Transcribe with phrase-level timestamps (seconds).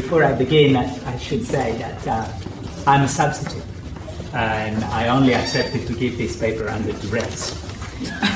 [0.00, 2.32] before I begin, I, I should say that uh,
[2.86, 3.64] I'm a substitute,
[4.32, 7.42] and I only accepted to give this paper under duress.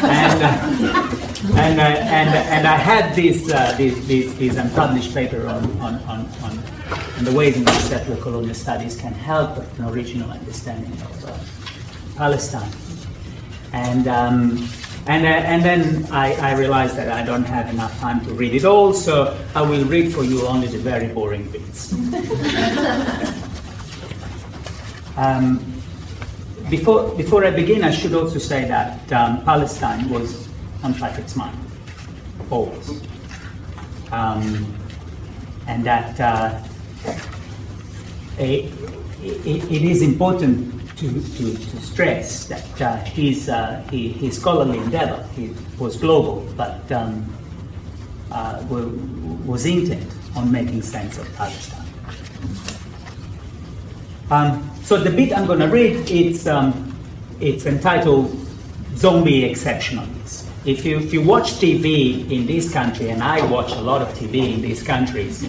[0.03, 0.49] and, uh,
[1.63, 5.95] and, uh, and, and I had this, uh, this, this, this unpublished paper on, on,
[6.13, 6.53] on, on,
[7.23, 11.39] the ways in which settler colonial studies can help an original understanding of uh,
[12.17, 12.73] Palestine.
[13.73, 14.69] And, um,
[15.07, 18.55] and, uh, and then I, I realized that I don't have enough time to read
[18.55, 21.93] it all, so I will read for you only the very boring bits.
[25.17, 25.59] um,
[26.71, 30.49] before, before I begin, I should also say that um, Palestine was
[30.85, 31.59] on Patrick's mind,
[32.51, 33.03] always.
[34.13, 34.73] Um,
[35.67, 36.63] and that uh,
[38.39, 38.73] it,
[39.23, 45.27] it, it is important to, to, to stress that uh, his, uh, his scholarly endeavor
[45.79, 47.25] was global, but um,
[48.31, 51.81] uh, was intent on making sense of Palestine.
[54.31, 56.97] Um, so the bit I'm going to read, it's, um,
[57.41, 58.35] it's entitled
[58.95, 60.49] Zombie Exceptionalism.
[60.65, 64.09] If you, if you watch TV in this country, and I watch a lot of
[64.11, 65.43] TV in these countries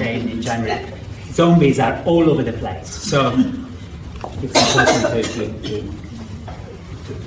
[0.00, 0.90] in January,
[1.32, 2.88] zombies are all over the place.
[2.88, 3.36] So
[4.42, 5.78] it's important to, to, to,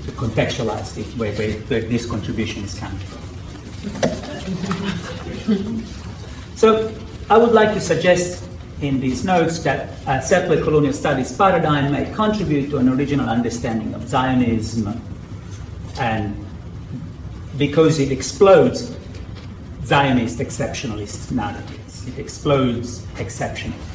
[0.06, 3.20] to contextualize it, where, where, where this contribution is coming from.
[6.56, 6.94] so
[7.30, 8.44] I would like to suggest
[8.82, 13.94] in these notes that a settler colonial studies paradigm may contribute to an original understanding
[13.94, 15.02] of Zionism
[16.00, 16.46] and
[17.58, 18.96] because it explodes
[19.84, 22.08] Zionist exceptionalist narratives.
[22.08, 23.89] It explodes exceptionalism.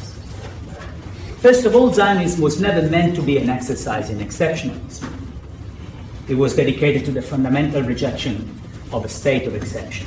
[1.45, 5.13] First of all, Zionism was never meant to be an exercise in exceptionalism.
[6.27, 8.59] It was dedicated to the fundamental rejection
[8.91, 10.07] of a state of exception.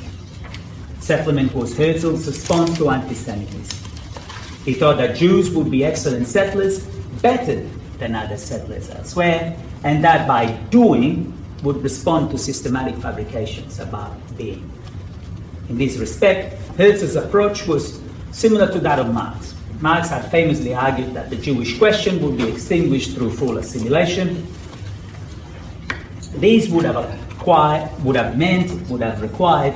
[0.98, 3.88] Settlement was Herzl's response to anti Semitism.
[4.64, 6.84] He thought that Jews would be excellent settlers,
[7.22, 7.64] better
[7.98, 11.32] than other settlers elsewhere, and that by doing
[11.62, 14.68] would respond to systematic fabrications about being.
[15.68, 19.54] In this respect, Herzl's approach was similar to that of Marx.
[19.80, 24.44] Marx had famously argued that the Jewish question would be extinguished through full assimilation.
[26.38, 26.96] These would have
[27.32, 29.74] acquired, would have meant, would have required,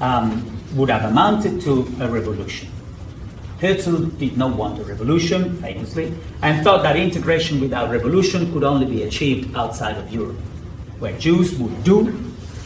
[0.00, 2.70] um, would have amounted to a revolution.
[3.60, 8.86] Herzl did not want a revolution, famously, and thought that integration without revolution could only
[8.86, 10.36] be achieved outside of Europe,
[11.00, 12.04] where Jews would do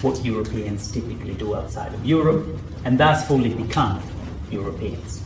[0.03, 2.47] what Europeans typically do outside of Europe,
[2.85, 4.01] and thus fully become
[4.51, 5.23] Europeans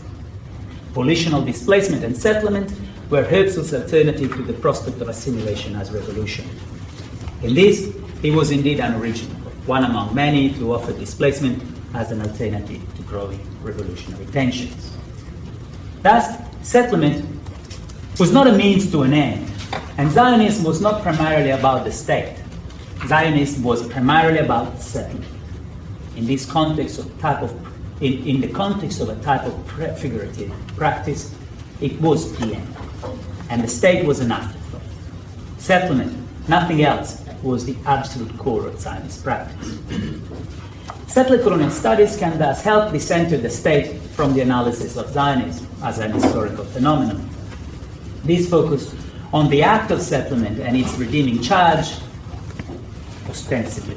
[0.96, 2.72] volitional displacement and settlement
[3.10, 6.48] were Herzl's alternative to the prospect of assimilation as revolution.
[7.42, 9.36] In this, he was indeed an original,
[9.66, 11.62] one among many to offer displacement
[11.92, 14.96] as an alternative to growing revolutionary tensions.
[16.00, 16.24] Thus,
[16.62, 17.28] settlement
[18.18, 19.52] was not a means to an end,
[19.98, 22.38] and Zionism was not primarily about the state.
[23.06, 25.30] Zionism was primarily about settlement.
[26.16, 27.52] In this context of type of
[28.00, 31.34] in, in the context of a type of prefigurative practice,
[31.80, 32.66] it was end.
[33.48, 34.82] And the state was an afterthought.
[35.58, 36.14] Settlement,
[36.48, 39.78] nothing else, was the absolute core of Zionist practice.
[41.06, 45.98] Settler colonial studies can thus help decenter the state from the analysis of Zionism as
[45.98, 47.28] an historical phenomenon.
[48.24, 48.94] This focus
[49.32, 51.94] on the act of settlement and its redeeming charge,
[53.28, 53.96] ostensibly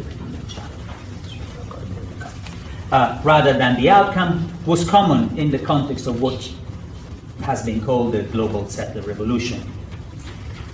[2.92, 6.52] uh, rather than the outcome was common in the context of what
[7.42, 9.62] has been called the global settler revolution.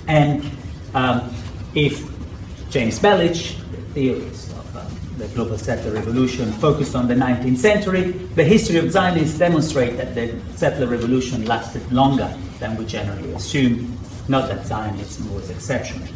[0.07, 0.49] And
[0.93, 1.33] um,
[1.73, 2.09] if
[2.69, 4.85] James Belich, the theorist of uh,
[5.17, 10.15] the global settler revolution, focused on the 19th century, the history of Zionists demonstrate that
[10.15, 13.97] the settler revolution lasted longer than we generally assume,
[14.27, 16.07] not that Zionism was exceptional.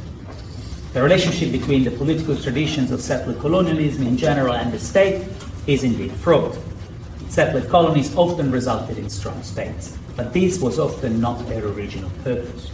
[0.93, 5.27] The relationship between the political traditions of settler colonialism in general and the state
[5.69, 6.57] is indeed fraught.
[7.29, 12.71] Settler colonies often resulted in strong states, but this was often not their original purpose.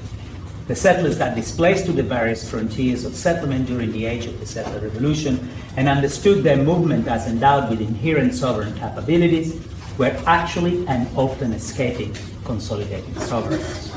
[0.68, 4.46] The settlers that displaced to the various frontiers of settlement during the age of the
[4.46, 9.62] settler revolution and understood their movement as endowed with inherent sovereign capabilities
[9.98, 12.16] were actually and often escaping
[12.46, 13.92] consolidating sovereigns.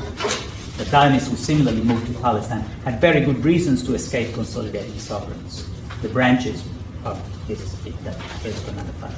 [0.77, 5.69] The Zionists who similarly moved to Palestine had very good reasons to escape consolidating sovereigns.
[6.01, 6.63] The branches
[7.03, 7.17] of
[7.49, 7.85] this
[8.45, 9.11] is another part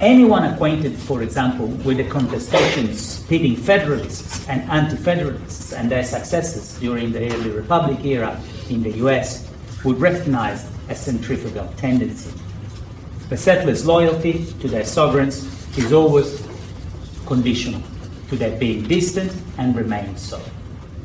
[0.00, 7.10] Anyone acquainted, for example, with the contestations pitting Federalists and Anti-Federalists and their successes during
[7.10, 8.38] the early Republic era
[8.68, 9.50] in the US
[9.84, 12.30] would recognize a centrifugal tendency.
[13.30, 15.46] The settlers' loyalty to their sovereigns
[15.78, 16.46] is always
[17.26, 17.82] conditional
[18.28, 20.40] to their being distant and remain so,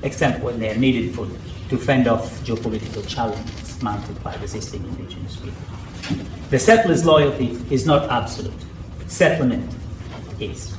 [0.03, 1.27] except when they are needed for,
[1.69, 5.82] to fend off geopolitical challenges mounted by resisting indigenous people.
[6.49, 8.53] The settler's loyalty is not absolute.
[9.07, 9.69] Settlement
[10.39, 10.75] is.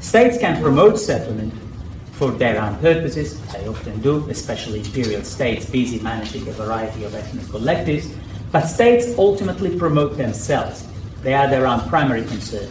[0.00, 1.52] States can promote settlement
[2.16, 7.14] for their own purposes, they often do, especially imperial states busy managing a variety of
[7.14, 8.10] ethnic collectives,
[8.50, 10.88] but states ultimately promote themselves.
[11.22, 12.70] They are their own primary concern.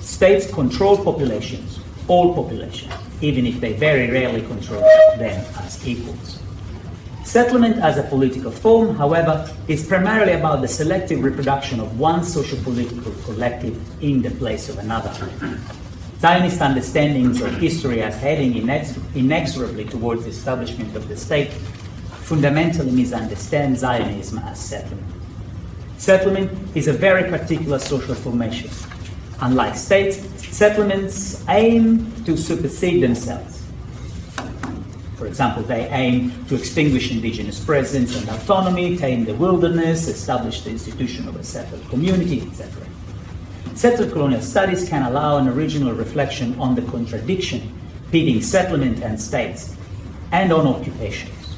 [0.00, 4.80] States control populations, all populations, even if they very rarely control
[5.18, 6.40] them as equals.
[7.28, 12.56] Settlement as a political form, however, is primarily about the selective reproduction of one social
[12.62, 15.12] political collective in the place of another.
[16.20, 18.56] Zionist understandings of history as heading
[19.14, 21.50] inexorably towards the establishment of the state
[22.24, 25.06] fundamentally misunderstand Zionism as settlement.
[25.98, 28.70] Settlement is a very particular social formation.
[29.42, 30.16] Unlike states,
[30.56, 33.57] settlements aim to supersede themselves.
[35.18, 40.70] For example, they aim to extinguish indigenous presence and autonomy, tame the wilderness, establish the
[40.70, 42.86] institution of a settled community, etc.
[43.74, 47.74] Settler colonial studies can allow an original reflection on the contradiction
[48.12, 49.76] between settlement and states,
[50.30, 51.56] and on occupations.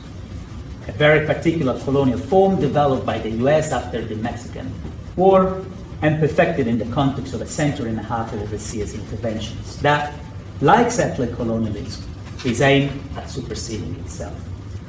[0.89, 4.73] A very particular colonial form developed by the US after the Mexican
[5.17, 5.63] War
[6.01, 9.77] and perfected in the context of a century and a half of overseas interventions.
[9.83, 10.15] That,
[10.63, 12.10] like settler colonialism,
[12.45, 14.39] is aimed at superseding itself.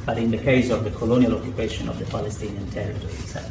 [0.05, 3.45] But in the case of the colonial occupation of the Palestinian territory, it's at.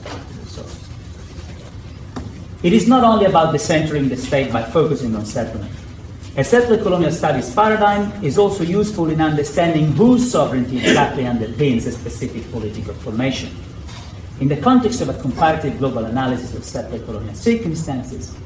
[2.62, 5.73] It is not only about decentering the state by focusing on settlement.
[6.37, 11.93] A settler colonial studies paradigm is also useful in understanding whose sovereignty exactly underpins a
[11.93, 13.50] specific political formation.
[14.41, 18.37] In the context of a comparative global analysis of settler colonial circumstances,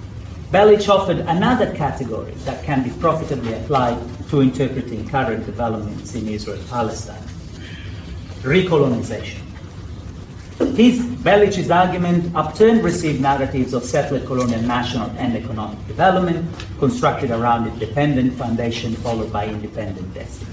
[0.54, 3.98] Belich offered another category that can be profitably applied
[4.28, 7.26] to interpreting current developments in Israel Palestine
[8.42, 9.40] recolonization.
[10.76, 16.48] His Belich's argument upturned received narratives of settler colonial national and economic development,
[16.78, 20.52] constructed around a dependent foundation followed by independent destiny.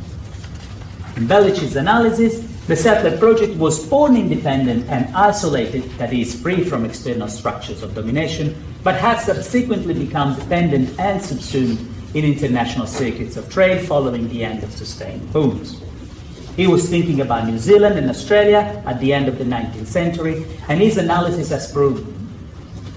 [1.16, 6.86] In Belich's analysis, the settler project was born independent and isolated, that is, free from
[6.86, 11.80] external structures of domination, but had subsequently become dependent and subsumed
[12.14, 15.82] in international circuits of trade following the end of sustained booms.
[16.56, 20.46] He was thinking about New Zealand and Australia at the end of the 19th century,
[20.68, 22.06] and his analysis has proved,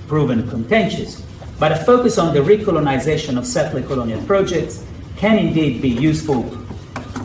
[0.09, 1.23] proven contentious.
[1.61, 4.85] But a focus on the recolonization of settler colonial projects
[5.17, 6.43] can indeed be useful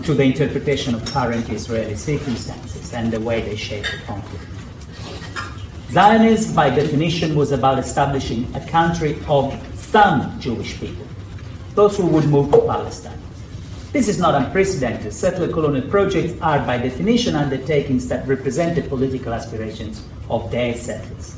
[0.03, 4.58] to the interpretation of current Israeli circumstances and the way they shape the conflict.
[5.91, 11.07] Zionism, by definition, was about establishing a country of some Jewish people,
[11.73, 13.17] those who would move to Palestine.
[13.91, 15.11] This is not unprecedented.
[15.11, 21.35] Settler colonial projects are, by definition, undertakings that represent the political aspirations of their settlers.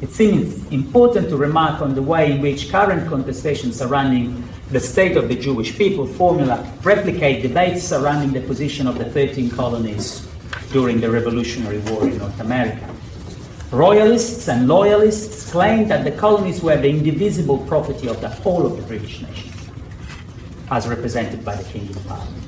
[0.00, 5.18] It seems important to remark on the way in which current contestations surrounding the state
[5.18, 10.26] of the Jewish people formula replicate debates surrounding the position of the 13 colonies
[10.72, 12.93] during the Revolutionary War in North America.
[13.74, 18.76] Royalists and loyalists claimed that the colonies were the indivisible property of the whole of
[18.76, 19.50] the British nation
[20.70, 22.44] as represented by the King in Parliament.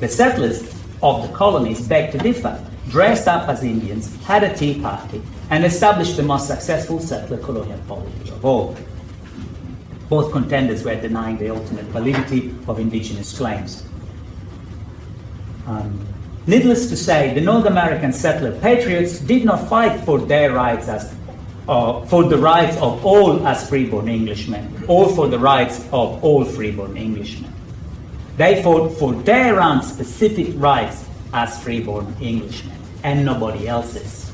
[0.00, 0.60] The settlers
[1.02, 5.64] of the colonies begged to differ, dressed up as Indians, had a tea party, and
[5.64, 8.76] established the most successful settler colonial polity of all.
[10.10, 13.82] Both contenders were denying the ultimate validity of indigenous claims.
[15.66, 16.13] Um,
[16.46, 21.14] needless to say, the North American settler patriots did not fight for their rights as
[21.68, 26.44] uh, for the rights of all as freeborn Englishmen, or for the rights of all
[26.44, 27.52] freeborn Englishmen.
[28.36, 34.32] They fought for their own specific rights as freeborn Englishmen, and nobody else's.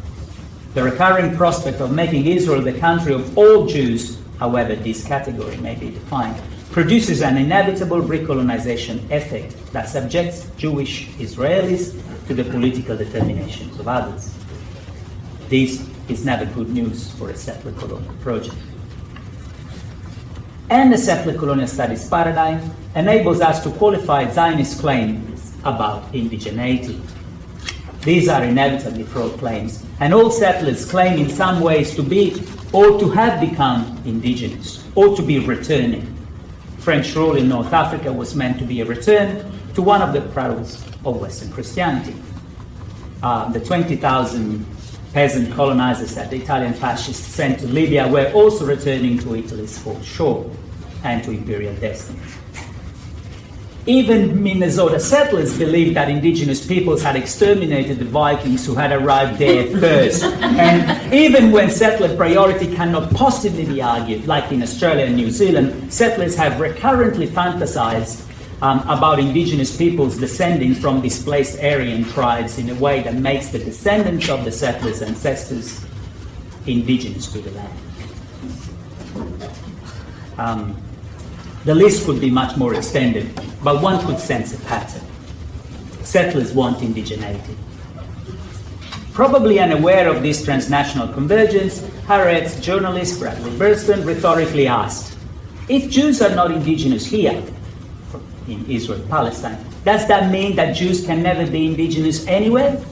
[0.75, 5.75] The recurring prospect of making Israel the country of all Jews, however this category may
[5.75, 6.41] be defined,
[6.73, 11.95] produces an inevitable recolonization effect that subjects Jewish Israelis
[12.29, 14.33] to the political determinations of others.
[15.49, 18.57] This is never good news for a settler colonial project.
[20.71, 27.01] And the settler colonial studies paradigm enables us to qualify Zionist claims about indigeneity.
[28.03, 32.41] These are inevitably fraught claims, and all settlers claim in some ways to be
[32.73, 36.20] or to have become indigenous or to be returning.
[36.81, 39.45] French rule in North Africa was meant to be a return
[39.75, 42.17] to one of the cradles of Western Christianity.
[43.23, 44.67] Uh, the 20,000
[45.13, 50.05] peasant colonizers that the Italian fascists sent to Libya were also returning to Italy's fourth
[50.05, 50.51] shore.
[51.03, 52.19] and to imperial destiny.
[53.87, 59.67] Even Minnesota settlers believed that indigenous peoples had exterminated the Vikings who had arrived there
[59.81, 60.23] first.
[60.23, 65.93] and even when settler priority cannot possibly be argued, like in Australia and New Zealand,
[65.93, 68.27] settlers have recurrently fantasized
[68.63, 73.59] um, about indigenous peoples descending from displaced Aryan tribes in a way that makes the
[73.59, 75.85] descendants of the settlers' ancestors
[76.67, 77.79] indigenous to the land.
[80.37, 80.77] Um,
[81.65, 83.29] the list could be much more extended,
[83.63, 85.03] but one could sense a pattern.
[86.03, 87.55] Settlers want indigeneity.
[89.13, 95.19] Probably unaware of this transnational convergence, Haaretz journalist Bradley Burston rhetorically asked
[95.69, 97.43] If Jews are not indigenous here,
[98.49, 102.83] in Israel Palestine, does that mean that Jews can never be indigenous anywhere?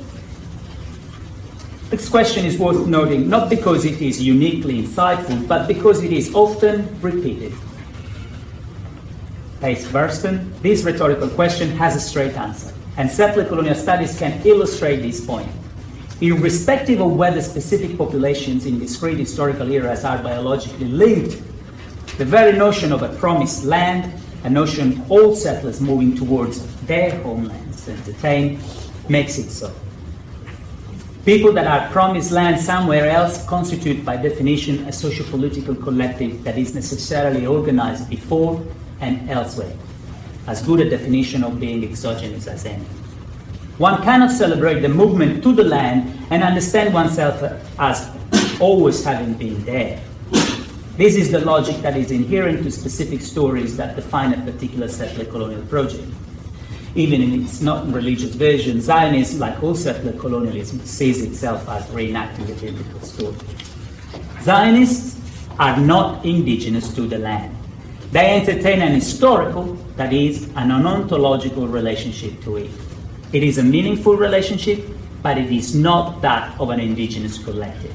[1.90, 6.34] This question is worth noting not because it is uniquely insightful, but because it is
[6.34, 7.54] often repeated.
[9.60, 14.98] Pace Burston, this rhetorical question has a straight answer, and settler colonial studies can illustrate
[14.98, 15.50] this point.
[16.20, 21.42] Irrespective of whether specific populations in discrete historical eras are biologically linked,
[22.18, 24.12] the very notion of a promised land,
[24.44, 28.60] a notion all settlers moving towards their homelands entertain,
[29.08, 29.72] makes it so.
[31.24, 36.74] People that are promised land somewhere else constitute, by definition, a socio-political collective that is
[36.76, 38.64] necessarily organized before
[39.00, 39.72] and elsewhere.
[40.46, 42.84] As good a definition of being exogenous as any.
[43.78, 47.42] One cannot celebrate the movement to the land and understand oneself
[47.78, 48.10] as
[48.60, 50.02] always having been there.
[50.96, 55.26] This is the logic that is inherent to specific stories that define a particular settler
[55.26, 56.08] colonial project.
[56.96, 62.50] Even in its not religious version, Zionism, like all settler colonialism, sees itself as reenacting
[62.50, 63.36] a biblical story.
[64.42, 65.20] Zionists
[65.60, 67.57] are not indigenous to the land.
[68.10, 72.70] They entertain an historical, that is, an ontological relationship to it.
[73.34, 74.82] It is a meaningful relationship,
[75.22, 77.94] but it is not that of an indigenous collective.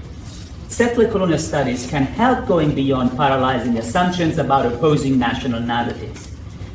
[0.68, 6.30] Settler colonial studies can help going beyond paralyzing assumptions about opposing national narratives.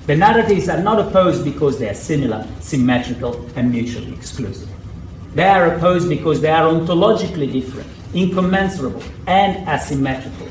[0.07, 4.69] The narratives are not opposed because they are similar, symmetrical, and mutually exclusive.
[5.35, 10.49] They are opposed because they are ontologically different, incommensurable, and asymmetrical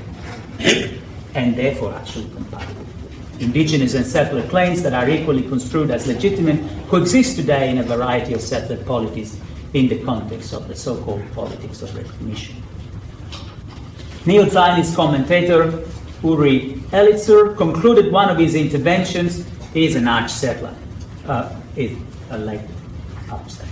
[1.33, 2.85] and therefore actually compatible.
[3.39, 8.33] Indigenous and settler claims that are equally construed as legitimate coexist today in a variety
[8.33, 9.39] of settler polities
[9.73, 12.55] in the context of the so-called politics of recognition.
[14.25, 15.85] Neo-Zionist commentator
[16.23, 20.75] Uri Elitzur concluded one of his interventions is an arch settler,
[21.27, 21.95] uh, is
[22.31, 22.61] a late
[23.31, 23.71] arch settler,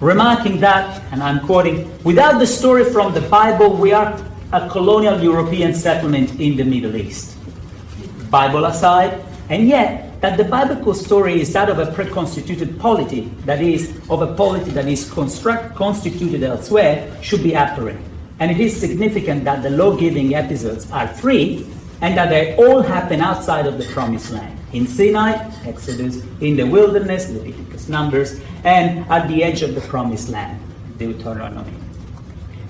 [0.00, 4.18] remarking that, and I'm quoting, without the story from the Bible, we are
[4.54, 7.36] a colonial European settlement in the Middle East.
[8.30, 9.20] Bible aside,
[9.50, 14.22] and yet that the biblical story is that of a preconstituted polity, that is, of
[14.22, 18.00] a polity that is construct, constituted elsewhere, should be apparent.
[18.38, 21.66] And it is significant that the law giving episodes are three
[22.00, 25.32] and that they all happen outside of the promised land in Sinai,
[25.66, 30.60] Exodus, in the wilderness, Leviticus, Numbers, and at the edge of the promised land,
[30.96, 31.83] Deuteronomy.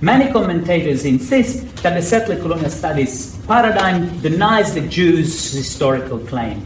[0.04, 6.60] Many commentators insist that the settler colonial studies paradigm denies the Jews' historical claim.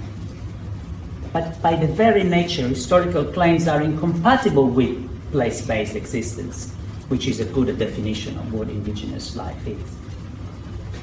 [1.33, 4.99] But by the very nature, historical claims are incompatible with
[5.31, 6.75] place based existence,
[7.11, 9.87] which is a good definition of what indigenous life is.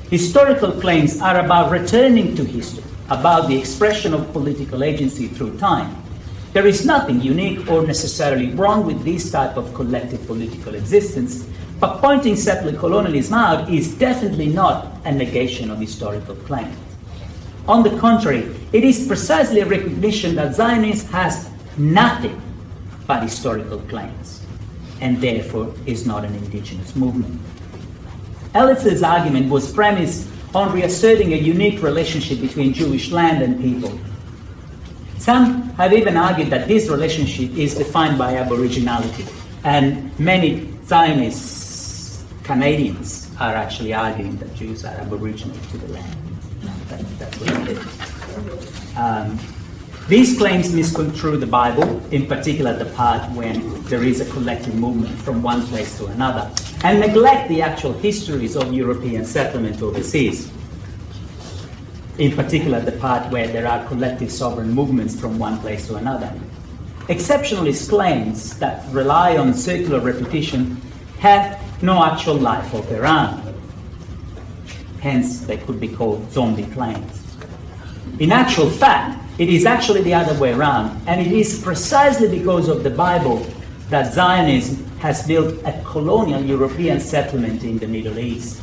[0.10, 6.05] Historical claims are about returning to history, about the expression of political agency through time.
[6.56, 11.46] There is nothing unique or necessarily wrong with this type of collective political existence,
[11.82, 16.78] but pointing settler colonialism out is definitely not a negation of historical claims.
[17.68, 22.42] On the contrary, it is precisely a recognition that Zionism has nothing
[23.06, 24.46] but historical claims,
[25.02, 27.38] and therefore is not an indigenous movement.
[28.54, 34.00] Elitzur's argument was premised on reasserting a unique relationship between Jewish land and people.
[35.26, 39.26] Some have even argued that this relationship is defined by aboriginality,
[39.64, 46.16] and many Zionists Canadians are actually arguing that Jews are aboriginal to the land.
[46.90, 48.96] That, that's what it is.
[48.96, 49.40] Um,
[50.08, 55.18] these claims misconstrue the Bible, in particular the part when there is a collective movement
[55.22, 56.52] from one place to another,
[56.84, 60.52] and neglect the actual histories of European settlement overseas.
[62.18, 66.34] In particular, the part where there are collective sovereign movements from one place to another.
[67.08, 70.82] Exceptionalist claims that rely on circular repetition
[71.20, 73.42] have no actual life of their own.
[75.02, 77.22] Hence, they could be called zombie claims.
[78.20, 82.70] In actual fact, it is actually the other way around, and it is precisely because
[82.70, 83.46] of the Bible
[83.90, 88.62] that Zionism has built a colonial European settlement in the Middle East.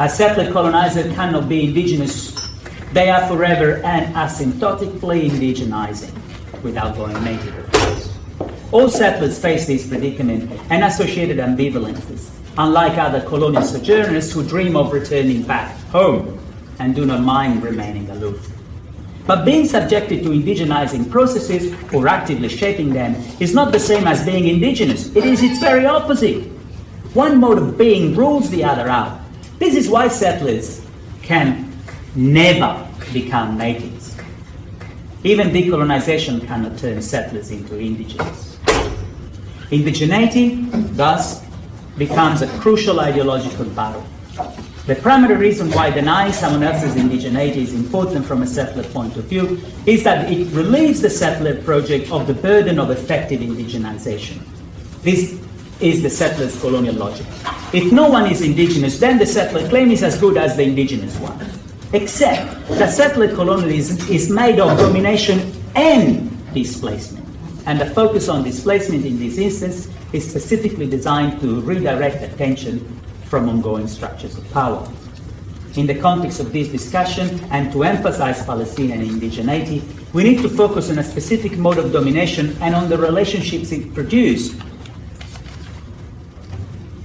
[0.00, 2.32] A settler colonizer cannot be indigenous.
[2.94, 6.16] They are forever and asymptotically indigenizing
[6.62, 7.68] without going native.
[8.72, 14.90] All settlers face this predicament and associated ambivalences, unlike other colonial sojourners who dream of
[14.90, 16.40] returning back home
[16.78, 18.50] and do not mind remaining aloof.
[19.26, 24.24] But being subjected to indigenizing processes or actively shaping them is not the same as
[24.24, 25.14] being indigenous.
[25.14, 26.46] It is its very opposite.
[27.12, 29.20] One mode of being rules the other out.
[29.60, 30.80] This is why settlers
[31.20, 31.70] can
[32.16, 34.16] never become natives.
[35.22, 38.58] Even decolonization cannot turn settlers into indigenous.
[39.70, 41.44] Indigeneity, thus,
[41.98, 44.02] becomes a crucial ideological battle.
[44.86, 49.24] The primary reason why denying someone else's indigeneity is important from a settler point of
[49.24, 54.40] view is that it relieves the settler project of the burden of effective indigenization.
[55.02, 55.38] This
[55.80, 57.26] is the settler's colonial logic.
[57.72, 61.16] If no one is indigenous, then the settler claim is as good as the indigenous
[61.18, 61.38] one.
[61.92, 67.24] Except that settler colonialism is made of domination and displacement.
[67.66, 72.80] And the focus on displacement in this instance is specifically designed to redirect attention
[73.26, 74.90] from ongoing structures of power.
[75.76, 80.90] In the context of this discussion, and to emphasize Palestinian indigeneity, we need to focus
[80.90, 84.60] on a specific mode of domination and on the relationships it produced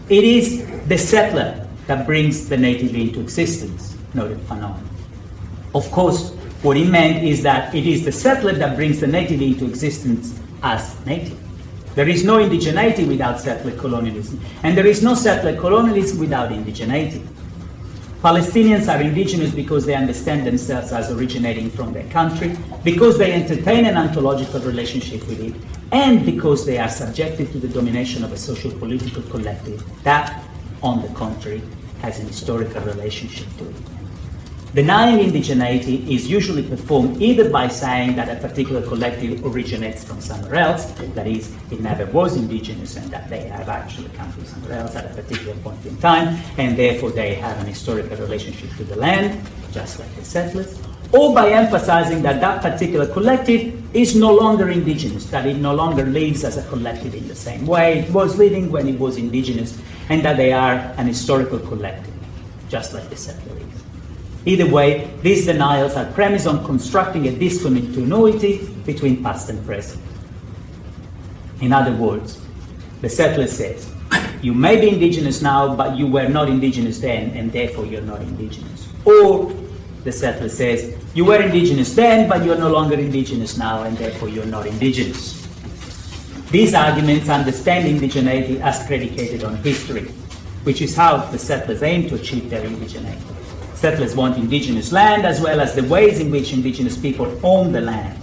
[0.09, 4.79] it is the settler that brings the native into existence, noted Fanon.
[5.73, 6.31] Of course,
[6.61, 10.39] what he meant is that it is the settler that brings the native into existence
[10.63, 11.37] as native.
[11.95, 17.25] There is no indigeneity without settler colonialism, and there is no settler colonialism without indigeneity.
[18.21, 23.85] Palestinians are indigenous because they understand themselves as originating from their country, because they entertain
[23.85, 25.53] an ontological relationship with it,
[25.91, 30.43] and because they are subjected to the domination of a social political collective that,
[30.81, 31.61] on the contrary,
[32.01, 33.75] has an historical relationship to it.
[34.75, 40.55] Denying indigeneity is usually performed either by saying that a particular collective originates from somewhere
[40.55, 44.79] else, that is, it never was indigenous and that they have actually come from somewhere
[44.79, 48.83] else at a particular point in time, and therefore they have an historical relationship to
[48.83, 50.77] the land, just like the settlers,
[51.15, 56.05] or by emphasizing that that particular collective is no longer indigenous, that it no longer
[56.05, 59.79] lives as a collective in the same way it was living when it was indigenous,
[60.09, 62.13] and that they are an historical collective,
[62.67, 63.61] just like the settlers.
[64.45, 70.01] Either way, these denials are premised on constructing a discontinuity between past and present.
[71.61, 72.39] In other words,
[73.01, 73.89] the settler says,
[74.41, 78.21] you may be indigenous now, but you were not indigenous then, and therefore you're not
[78.21, 78.87] indigenous.
[79.03, 79.51] Or
[80.05, 84.29] the settler says, you were indigenous then, but you're no longer indigenous now, and therefore
[84.29, 85.41] you're not indigenous.
[86.51, 90.03] These arguments understand indigeneity as predicated on history,
[90.63, 93.19] which is how the settlers aim to achieve their indigeneity.
[93.75, 97.81] Settlers want indigenous land as well as the ways in which indigenous people own the
[97.81, 98.17] land.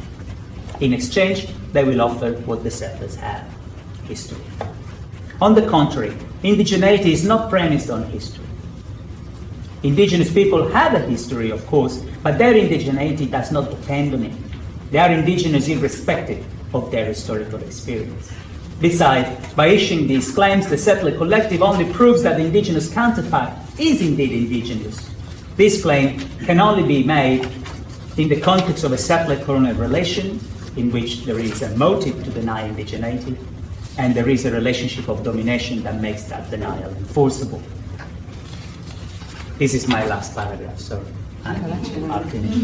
[0.81, 3.45] In exchange, they will offer what the settlers have
[4.05, 4.39] history.
[5.41, 8.47] On the contrary, indigeneity is not premised on history.
[9.83, 14.33] Indigenous people have a history, of course, but their indigeneity does not depend on it.
[14.91, 18.33] They are indigenous irrespective of their historical experience.
[18.81, 24.03] Besides, by issuing these claims, the settler collective only proves that the indigenous counterpart is
[24.03, 25.13] indeed indigenous
[25.57, 27.45] this claim can only be made
[28.17, 30.41] in the context of a settler-colonial relation
[30.77, 33.37] in which there is a motive to deny indigeneity
[33.99, 37.63] and there is a relationship of domination that makes that denial enforceable.
[39.59, 41.05] This is my last paragraph, so
[41.45, 42.57] I'll finish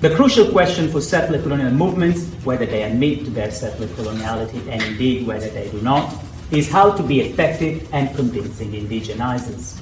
[0.00, 4.82] The crucial question for settler colonial movements, whether they admit to their settler coloniality and
[4.82, 6.14] indeed whether they do not,
[6.50, 9.78] is how to be effective and convincing indigenizers.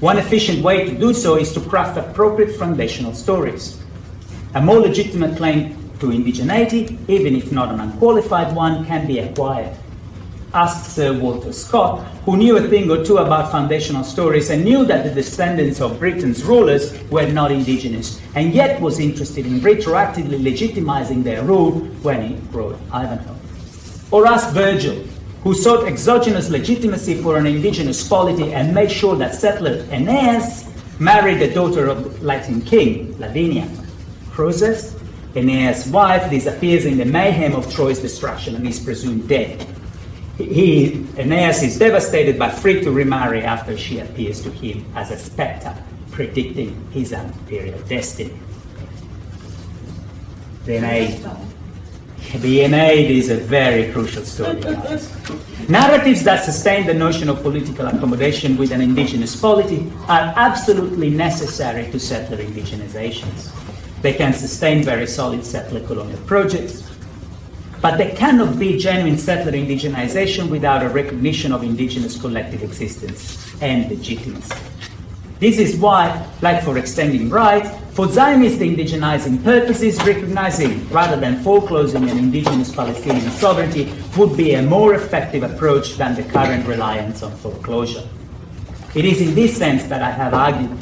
[0.00, 3.82] One efficient way to do so is to craft appropriate foundational stories.
[4.54, 9.74] A more legitimate claim to indigeneity, even if not an unqualified one, can be acquired.
[10.54, 14.86] Ask Sir Walter Scott, who knew a thing or two about foundational stories and knew
[14.86, 20.40] that the descendants of Britain's rulers were not indigenous, and yet was interested in retroactively
[20.40, 23.36] legitimizing their rule when he wrote Ivanhoe.
[24.10, 25.04] Or ask Virgil,
[25.44, 30.64] who sought exogenous legitimacy for an indigenous polity and made sure that settler Aeneas
[30.98, 33.68] married the daughter of the Latin king, Lavinia.
[34.30, 34.98] Creusa,
[35.36, 39.66] Aeneas' wife, disappears in the mayhem of Troy's destruction and is presumed dead.
[40.38, 45.18] He, Aeneas is devastated but free to remarry after she appears to him as a
[45.18, 45.74] spectre,
[46.12, 48.38] predicting his imperial destiny.
[50.64, 51.28] The Aeneid,
[52.36, 54.60] the Aeneid is a very crucial story.
[54.60, 55.10] guys.
[55.68, 61.90] Narratives that sustain the notion of political accommodation with an indigenous polity are absolutely necessary
[61.90, 63.50] to settler indigenizations.
[64.02, 66.88] They can sustain very solid settler colonial projects,
[67.80, 73.88] but there cannot be genuine settler indigenization without a recognition of indigenous collective existence and
[73.90, 74.54] legitimacy.
[75.38, 82.08] This is why, like for extending rights, for Zionist indigenizing purposes, recognizing rather than foreclosing
[82.10, 87.30] an indigenous Palestinian sovereignty would be a more effective approach than the current reliance on
[87.36, 88.06] foreclosure.
[88.94, 90.76] It is in this sense that I have argued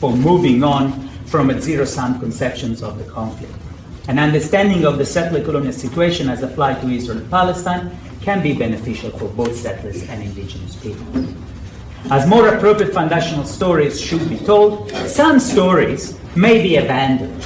[0.00, 3.61] for moving on from a zero sum conceptions of the conflict.
[4.08, 8.52] An understanding of the settler colonial situation as applied to Israel and Palestine can be
[8.52, 11.06] beneficial for both settlers and indigenous people.
[12.10, 17.40] As more appropriate foundational stories should be told, some stories may be abandoned.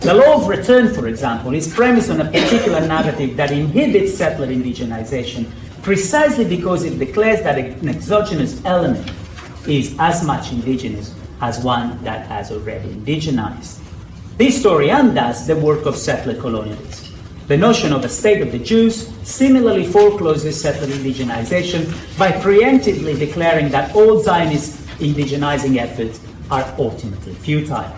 [0.00, 4.46] The law of return, for example, is premised on a particular narrative that inhibits settler
[4.46, 5.50] indigenization
[5.82, 9.10] precisely because it declares that an exogenous element
[9.66, 13.80] is as much indigenous as one that has already indigenized.
[14.38, 17.12] This story undoes the work of settler colonialism.
[17.48, 23.68] The notion of a state of the Jews similarly forecloses settler indigenization by preemptively declaring
[23.70, 26.20] that all Zionist indigenizing efforts
[26.52, 27.92] are ultimately futile.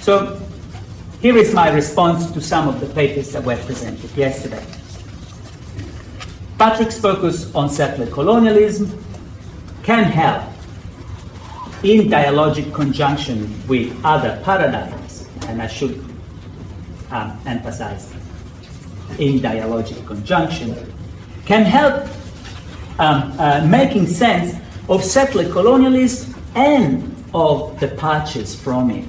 [0.00, 0.40] So,
[1.20, 4.64] here is my response to some of the papers that were presented yesterday.
[6.56, 8.98] Patrick's focus on settler colonialism
[9.82, 10.51] can help
[11.82, 16.04] in dialogic conjunction with other paradigms, and I should
[17.10, 18.12] um, emphasize
[19.18, 20.74] in dialogic conjunction,
[21.44, 22.08] can help
[22.98, 24.56] um, uh, making sense
[24.88, 29.04] of settler colonialism and of departures from it.